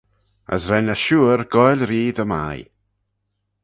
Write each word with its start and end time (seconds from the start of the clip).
As 0.53 0.63
ren 0.71 0.93
e 0.93 0.95
shuyr 1.03 1.39
goaill 1.53 1.83
ree 1.89 2.13
dy 2.17 2.25
mie. 2.31 2.63